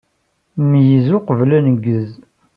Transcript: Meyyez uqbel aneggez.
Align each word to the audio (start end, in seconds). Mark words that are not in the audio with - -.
Meyyez 0.69 1.07
uqbel 1.17 1.51
aneggez. 1.57 2.11